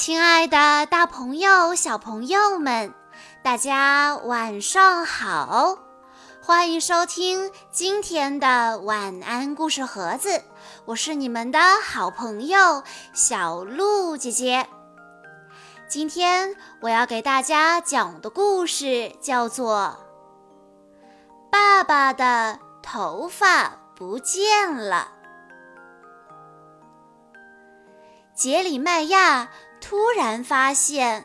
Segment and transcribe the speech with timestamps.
[0.00, 2.94] 亲爱的，大朋友、小朋友们，
[3.42, 5.76] 大家晚上好！
[6.40, 10.44] 欢迎收听今天的晚安故事盒子，
[10.84, 14.68] 我是你们的好朋友小鹿姐姐。
[15.88, 19.98] 今天我要给大家讲的故事叫做
[21.50, 25.08] 《爸爸的头发不见了》。
[28.32, 29.48] 杰里麦亚。
[29.80, 31.24] 突然发现，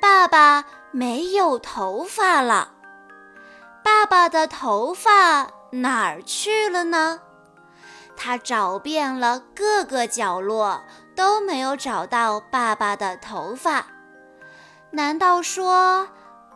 [0.00, 2.72] 爸爸没有头发了。
[3.82, 7.20] 爸爸的头发哪儿去了呢？
[8.16, 10.82] 他找遍了各个角落，
[11.16, 13.86] 都没有找到爸爸的头发。
[14.90, 16.08] 难道说，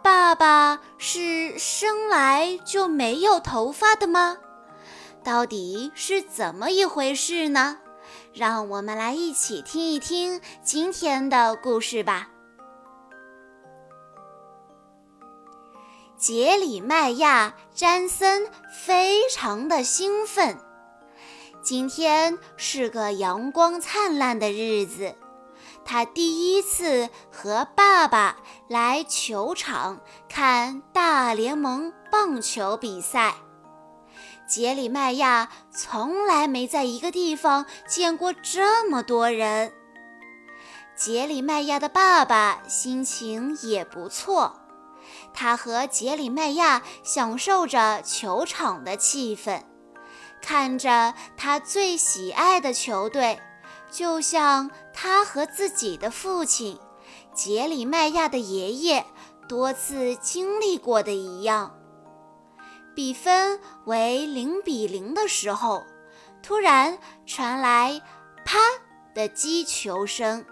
[0.02, 4.36] 爸爸是生来就没有头发的吗？
[5.22, 7.78] 到底是怎么一回事呢？
[8.34, 12.30] 让我们来一起听一听今天的故事吧。
[16.16, 20.58] 杰里麦亚·詹森非常的兴奋，
[21.62, 25.14] 今天是个阳光灿烂的日子，
[25.84, 28.38] 他第一次和爸爸
[28.68, 33.36] 来球场看大联盟棒球比赛。
[34.46, 39.72] 杰里麦亚从来没在一个地方见过这么多人。
[40.96, 44.60] 杰里麦亚的爸爸心情也不错，
[45.32, 49.62] 他和杰里麦亚享受着球场的气氛，
[50.40, 53.40] 看着他最喜爱的球队，
[53.90, 56.78] 就像他和自己的父亲
[57.34, 59.04] 杰里麦亚的爷爷
[59.48, 61.74] 多次经历过的一样。
[62.94, 65.82] 比分为零比零的时候，
[66.42, 68.00] 突然传来
[68.44, 68.58] “啪”
[69.14, 70.44] 的击球声。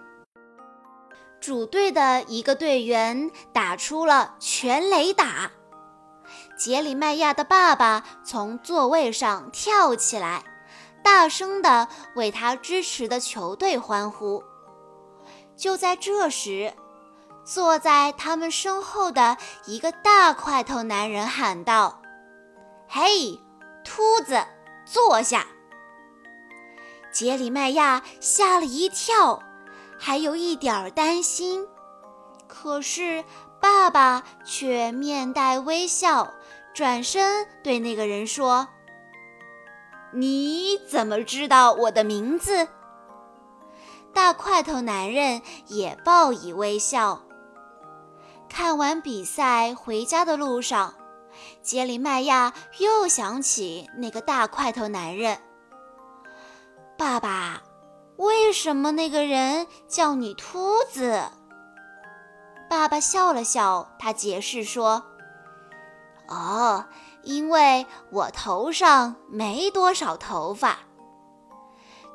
[1.39, 5.51] 主队的一个队员打出了全垒打。
[6.57, 10.43] 杰里麦亚的爸爸从座位上跳起来，
[11.03, 14.43] 大声地为他支持的球队欢呼。
[15.57, 16.73] 就在这时，
[17.43, 22.02] 坐在他们身后的一个大块头男人喊道。
[22.95, 23.39] 嘿，
[23.83, 24.45] 秃子，
[24.85, 25.47] 坐下！
[27.11, 29.41] 杰里麦亚吓了一跳，
[29.97, 31.67] 还有一点担心。
[32.47, 33.25] 可是
[33.59, 36.35] 爸爸却面带微笑，
[36.71, 38.67] 转身对那个人说
[40.13, 42.67] ：“你怎么知道我的名字？”
[44.13, 47.23] 大块头男人也报以微笑。
[48.47, 50.93] 看完比赛回家的路上。
[51.61, 55.39] 杰里迈亚又想起那个大块头男人。
[56.97, 57.61] 爸爸，
[58.17, 61.23] 为什么那个人叫你秃子？
[62.69, 65.03] 爸爸笑了笑，他解释说
[66.27, 66.85] ：“哦，
[67.23, 70.79] 因为我头上没多少头发。”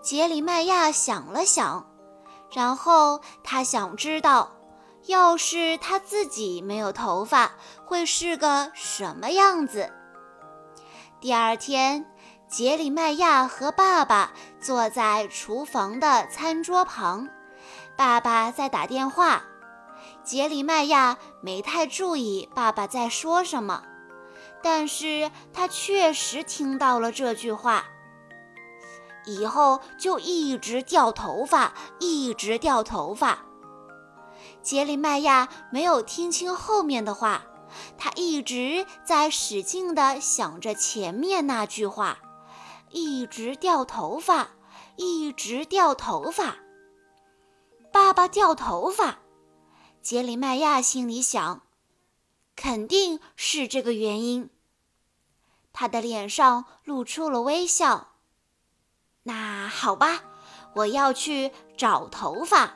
[0.02, 1.90] 杰里迈亚想了想，
[2.52, 4.52] 然后他想知道。
[5.08, 7.52] 要是他自己没有头发，
[7.86, 9.90] 会是个什么样子？
[11.18, 12.04] 第二天，
[12.46, 17.26] 杰里麦亚和爸爸坐在厨房的餐桌旁，
[17.96, 19.44] 爸爸在打电话。
[20.22, 23.82] 杰里麦亚没太注意爸爸在说什么，
[24.62, 27.86] 但是他确实听到了这句话
[29.24, 33.38] ：“以后就一直掉头发，一直掉头发。”
[34.68, 37.42] 杰里麦亚没有听清后面的话，
[37.96, 42.18] 他一直在使劲地想着前面那句话
[42.92, 44.50] ：“一直掉头发，
[44.96, 46.58] 一直掉头发。”
[47.90, 49.20] 爸爸掉头发，
[50.02, 51.62] 杰里麦亚心里想，
[52.54, 54.50] 肯定是这个原因。
[55.72, 58.08] 他的脸上露出了微笑。
[59.22, 60.20] 那好吧，
[60.74, 62.74] 我要去找头发。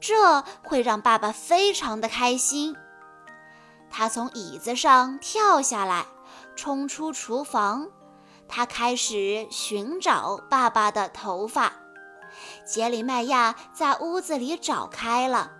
[0.00, 2.76] 这会让爸爸非常的开心。
[3.90, 6.06] 他从椅子上跳下来，
[6.56, 7.88] 冲出厨房。
[8.48, 11.72] 他开始寻找爸爸的头发。
[12.64, 15.52] 杰里麦亚在屋子里找开了。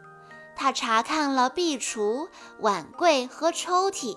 [0.57, 2.29] 他查看了壁橱、
[2.59, 4.17] 碗柜和抽屉。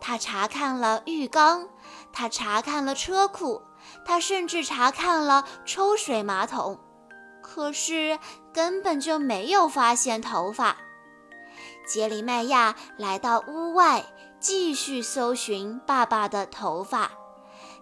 [0.00, 1.68] 他查看了浴缸。
[2.12, 3.62] 他查看了车库。
[4.04, 6.78] 他甚至查看了抽水马桶。
[7.42, 8.18] 可是
[8.52, 10.76] 根本就没有发现头发。
[11.86, 14.04] 杰里麦亚来到屋外，
[14.38, 17.10] 继续搜寻爸爸的头发。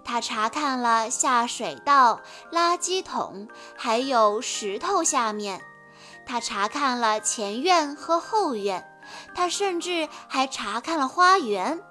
[0.02, 2.20] 他查看了下水道、
[2.50, 5.60] 垃圾桶，还有石头下面。
[6.24, 9.00] 他查看了前院和后院，
[9.34, 11.82] 他甚至还查看了花园，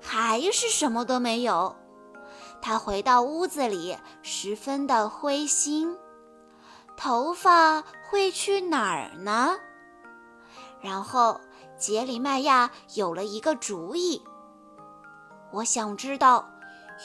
[0.00, 1.76] 还是什么都没有。
[2.62, 5.96] 他回到屋子里，十分的灰心。
[7.02, 9.56] 头发会去哪儿呢？
[10.82, 11.40] 然后
[11.78, 14.22] 杰里麦亚有了一个主意。
[15.50, 16.46] 我想知道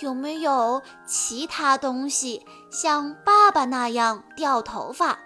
[0.01, 5.18] 有没有其他东西像爸爸那样掉头发。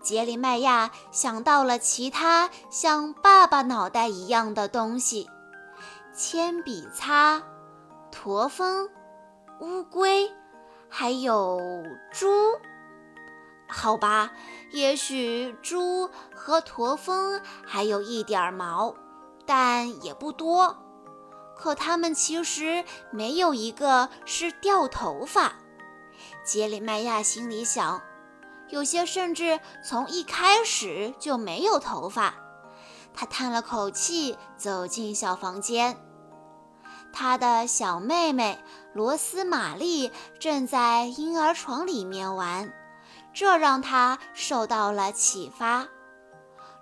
[0.00, 5.28] 杰里麦亚想到了其他像爸爸脑袋一样的东西：
[6.14, 7.42] 铅笔擦、
[8.10, 8.88] 驼峰、
[9.60, 10.32] 乌龟，
[10.88, 11.60] 还有
[12.10, 12.26] 猪。
[13.68, 14.32] 好吧，
[14.70, 18.94] 也许猪和驼峰还有一点毛，
[19.46, 20.76] 但也不多。
[21.56, 25.52] 可它们其实没有一个是掉头发。
[26.44, 28.00] 杰里麦亚心里想，
[28.68, 32.34] 有些甚至从一开始就没有头发。
[33.12, 35.98] 他叹了口气，走进小房间。
[37.12, 38.62] 他的小妹妹
[38.94, 42.72] 罗斯玛丽正在婴儿床里面玩。
[43.38, 45.86] 这让他受到了启发。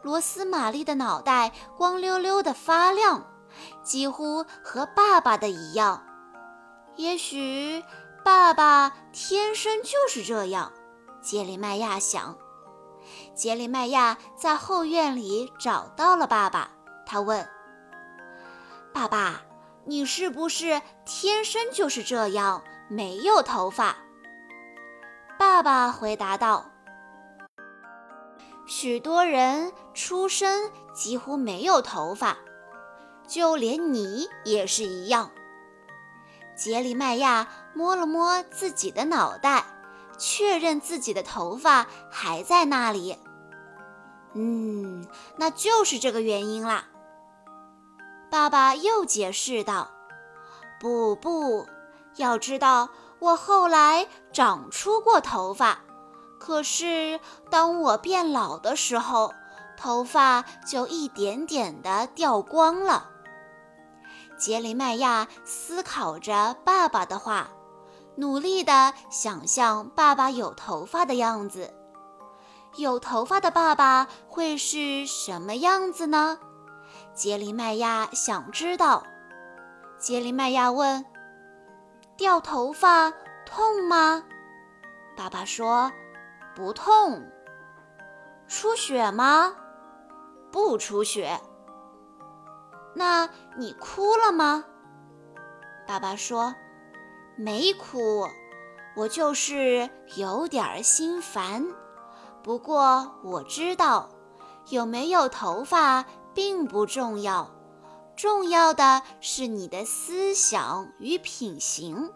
[0.00, 3.26] 罗斯玛丽的脑袋光溜溜的发亮，
[3.82, 6.02] 几乎和爸爸的一样。
[6.94, 7.84] 也许
[8.24, 10.72] 爸爸天生就是这样，
[11.20, 12.34] 杰里麦亚想。
[13.34, 16.70] 杰里麦亚在后院里找到了爸爸，
[17.04, 17.46] 他问
[18.94, 19.42] ：“爸爸，
[19.84, 23.94] 你是不是天生就是这样，没有头发？”
[25.38, 26.64] 爸爸回答道
[28.66, 32.38] ：“许多人出生几乎没有头发，
[33.26, 35.30] 就连你也是一样。”
[36.56, 39.64] 杰里麦亚摸了摸自己的脑袋，
[40.16, 43.18] 确认自己的头发还在那里。
[44.32, 45.06] 嗯，
[45.36, 46.86] 那就是这个原因啦。
[48.30, 49.90] 爸爸又解释道
[50.80, 51.66] ：“不不，
[52.16, 52.88] 要知道。”
[53.18, 55.78] 我后来长出过头发，
[56.38, 57.18] 可是
[57.50, 59.32] 当我变老的时候，
[59.76, 63.10] 头发就一点点的掉光了。
[64.38, 67.48] 杰里麦亚思考着爸爸的话，
[68.16, 71.72] 努力地想象爸爸有头发的样子。
[72.76, 76.38] 有头发的爸爸会是什么样子呢？
[77.14, 79.02] 杰里麦亚想知道。
[79.98, 81.02] 杰里麦亚问。
[82.16, 83.12] 掉头发
[83.44, 84.24] 痛吗？
[85.16, 85.90] 爸爸说
[86.54, 87.22] 不痛。
[88.48, 89.54] 出血吗？
[90.50, 91.40] 不出血。
[92.94, 94.64] 那你哭了吗？
[95.86, 96.54] 爸爸说
[97.36, 98.26] 没哭，
[98.96, 101.66] 我就是有点心烦。
[102.42, 104.08] 不过我知道，
[104.70, 107.50] 有没有头发并不重要。
[108.16, 112.10] 重要的是你的思想与品行。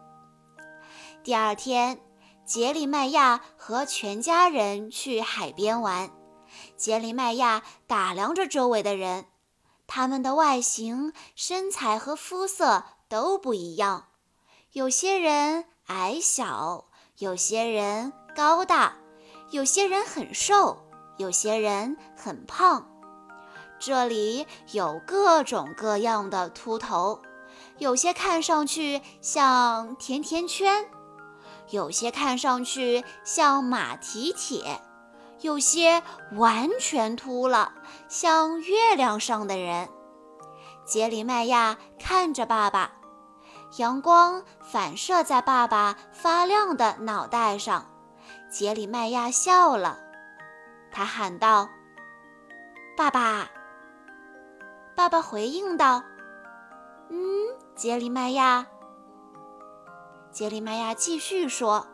[1.23, 2.01] 第二天，
[2.47, 6.11] 杰里麦亚和全家人去海边玩。
[6.77, 9.27] 杰里麦亚打量着周围的人，
[9.87, 14.07] 他们的外形、身材和肤色都不一样。
[14.73, 16.87] 有些人矮小，
[17.19, 18.97] 有些人高大，
[19.51, 20.79] 有些人很瘦，
[21.19, 22.90] 有些人很胖。
[23.81, 27.23] 这里有各种各样的秃头，
[27.79, 30.85] 有些看上去像甜甜圈，
[31.71, 34.83] 有些看上去像马蹄铁，
[35.41, 37.73] 有些完全秃了，
[38.07, 39.89] 像月亮上的人。
[40.85, 42.93] 杰里麦亚看着爸爸，
[43.79, 47.87] 阳光反射在爸爸发亮的脑袋上。
[48.51, 49.99] 杰里麦亚笑了，
[50.93, 51.69] 他喊道
[52.95, 53.49] ：“爸爸。”
[54.95, 56.03] 爸爸回应道
[57.09, 57.19] ：“嗯，
[57.75, 58.67] 杰里麦亚。”
[60.31, 61.87] 杰里麦亚继续说：“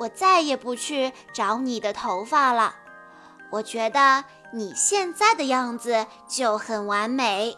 [0.00, 2.74] 我再也不去找你的头发了，
[3.52, 7.56] 我觉得你现在的样子就很完美。”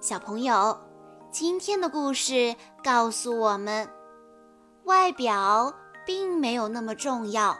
[0.00, 0.80] 小朋友，
[1.30, 3.88] 今天的故事告诉我们，
[4.84, 5.74] 外表
[6.06, 7.56] 并没有那么重要，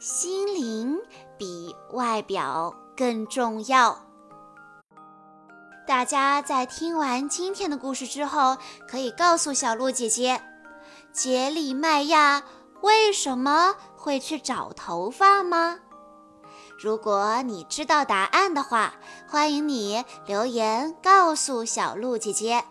[0.00, 0.98] 心灵
[1.38, 2.74] 比外表。
[2.96, 3.98] 更重要。
[5.86, 8.56] 大家在听完今天的故事之后，
[8.88, 10.40] 可以告诉小鹿姐姐，
[11.12, 12.44] 杰里麦亚
[12.82, 15.80] 为什么会去找头发吗？
[16.78, 18.94] 如果你知道答案的话，
[19.28, 22.64] 欢迎你留言告诉小鹿姐姐。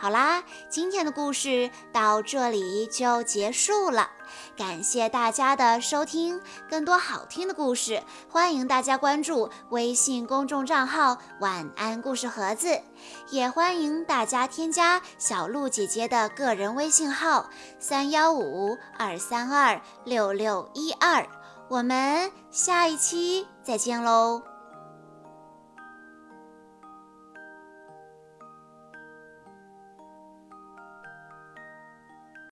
[0.00, 4.08] 好啦，今天的故事到这里就结束了。
[4.56, 6.40] 感谢大家的收听，
[6.70, 12.80] 更多好听的故事，欢迎大家关注微信公众账号“晚安故事盒子”，
[13.28, 21.26] 也欢迎大家添加小鹿姐姐的个人微信号三幺五二三二六六一二。
[21.68, 24.49] 我们下一期再见喽！